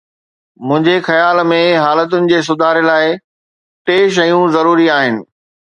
منهنجي 0.67 0.95
خيال 1.07 1.41
۾ 1.51 1.59
حالتن 1.83 2.31
جي 2.33 2.41
سڌاري 2.49 2.83
لاءِ 2.89 3.15
ٽي 3.85 3.97
شيون 4.19 4.53
ضروري 4.59 4.93
آهن. 4.99 5.25